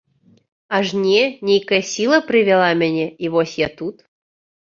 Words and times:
Аж 0.77 0.87
не, 1.01 1.19
нейкая 1.49 1.79
сіла 1.91 2.17
прывяла 2.31 2.71
мяне, 2.81 3.05
і 3.27 3.31
вось 3.35 3.53
я 3.59 3.67
тут. 3.83 3.95